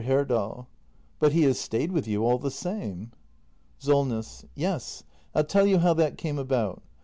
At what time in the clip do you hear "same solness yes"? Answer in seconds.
2.49-5.03